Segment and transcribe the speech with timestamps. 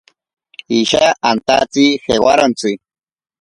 [0.77, 2.71] Isha antatsi jewarontsi.